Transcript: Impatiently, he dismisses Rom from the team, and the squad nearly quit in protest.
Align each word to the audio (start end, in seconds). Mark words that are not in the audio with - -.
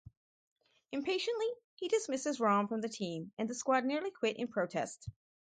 Impatiently, 0.91 1.45
he 1.75 1.87
dismisses 1.87 2.39
Rom 2.39 2.67
from 2.67 2.81
the 2.81 2.89
team, 2.89 3.31
and 3.37 3.47
the 3.47 3.53
squad 3.53 3.85
nearly 3.85 4.09
quit 4.09 4.37
in 4.37 4.47
protest. 4.47 5.07